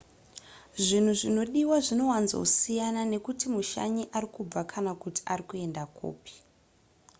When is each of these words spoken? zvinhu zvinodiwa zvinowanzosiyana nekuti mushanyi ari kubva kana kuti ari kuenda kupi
zvinhu 0.85 1.13
zvinodiwa 1.19 1.77
zvinowanzosiyana 1.85 3.01
nekuti 3.11 3.45
mushanyi 3.53 4.03
ari 4.17 4.27
kubva 4.35 4.61
kana 4.71 4.91
kuti 5.01 5.21
ari 5.31 5.43
kuenda 5.49 5.83
kupi 5.97 6.33